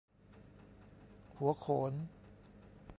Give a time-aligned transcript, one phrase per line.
[1.37, 1.93] หัวโขน